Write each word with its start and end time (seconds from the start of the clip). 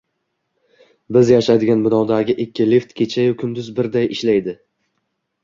Biz 1.17 1.29
yashaydigan 1.33 1.83
binodagi 1.87 2.35
ikki 2.47 2.67
lift 2.73 2.97
kechayu-kunduz 3.03 3.71
birday 3.81 4.11
ishlaydi. 4.19 4.59